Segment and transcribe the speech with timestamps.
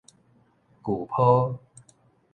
[0.81, 1.61] 舊坡